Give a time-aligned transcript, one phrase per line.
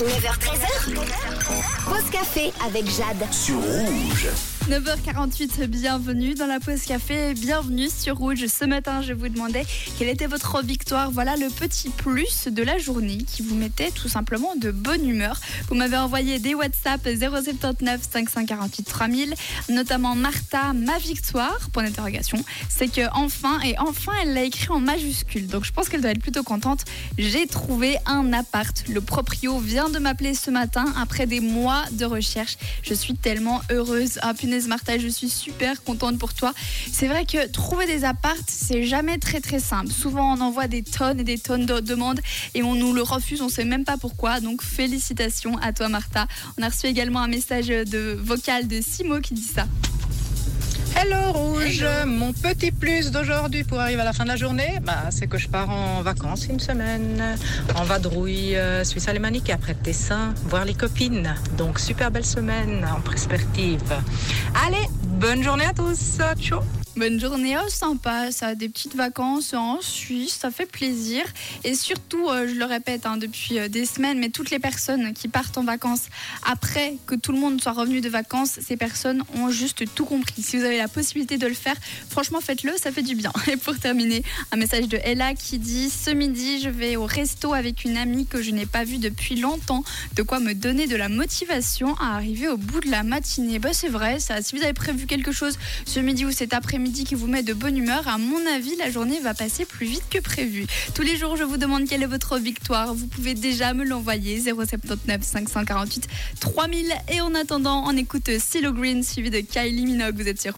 [0.00, 0.94] 9h13h.
[1.84, 3.30] Pause café avec Jade.
[3.32, 4.49] sur Rouge.
[4.68, 8.46] 9h48, bienvenue dans la pause café, bienvenue sur Rouge.
[8.46, 9.64] Ce matin, je vous demandais
[9.98, 11.10] quelle était votre victoire.
[11.10, 15.40] Voilà le petit plus de la journée qui vous mettait tout simplement de bonne humeur.
[15.68, 19.34] Vous m'avez envoyé des WhatsApp 079 548 3000,
[19.70, 22.38] notamment Martha, ma victoire, point d'interrogation.
[22.68, 25.48] C'est que enfin, et enfin, elle l'a écrit en majuscule.
[25.48, 26.84] Donc je pense qu'elle doit être plutôt contente.
[27.18, 28.84] J'ai trouvé un appart.
[28.88, 32.56] Le proprio vient de m'appeler ce matin après des mois de recherche.
[32.82, 34.18] Je suis tellement heureuse.
[34.22, 34.34] Ah
[34.68, 36.52] Martha, je suis super contente pour toi.
[36.92, 39.90] C'est vrai que trouver des apparts, c'est jamais très très simple.
[39.90, 42.20] Souvent on envoie des tonnes et des tonnes de demandes
[42.54, 44.40] et on nous le refuse, on sait même pas pourquoi.
[44.40, 46.26] Donc félicitations à toi Martha.
[46.58, 49.66] On a reçu également un message de vocal de Simo qui dit ça.
[50.96, 55.04] Hello Rouge, mon petit plus d'aujourd'hui pour arriver à la fin de la journée, bah,
[55.10, 57.36] c'est que je pars en vacances une semaine,
[57.76, 61.34] en vadrouille euh, Suisse alémanique et après Tessin, voir les copines.
[61.56, 63.82] Donc super belle semaine en perspective.
[64.66, 66.60] Allez, bonne journée à tous, ciao
[66.96, 71.22] Bonne journée, oh, sympa, ça, des petites vacances en Suisse, ça fait plaisir.
[71.62, 75.12] Et surtout, euh, je le répète hein, depuis euh, des semaines, mais toutes les personnes
[75.12, 76.06] qui partent en vacances
[76.44, 80.42] après que tout le monde soit revenu de vacances, ces personnes ont juste tout compris.
[80.42, 81.76] Si vous avez la possibilité de le faire,
[82.10, 83.32] franchement, faites-le, ça fait du bien.
[83.46, 87.54] Et pour terminer, un message de Ella qui dit Ce midi, je vais au resto
[87.54, 89.84] avec une amie que je n'ai pas vue depuis longtemps.
[90.16, 93.60] De quoi me donner de la motivation à arriver au bout de la matinée.
[93.60, 94.42] Bah, c'est vrai, ça.
[94.42, 97.52] Si vous avez prévu quelque chose ce midi ou cet après-midi qui vous met de
[97.52, 100.64] bonne humeur, à mon avis, la journée va passer plus vite que prévu.
[100.94, 102.94] Tous les jours, je vous demande quelle est votre victoire.
[102.94, 106.08] Vous pouvez déjà me l'envoyer 079 548
[106.40, 106.86] 3000.
[107.12, 110.16] Et en attendant, on écoute Silo Green suivi de Kylie Minogue.
[110.16, 110.48] Vous êtes sur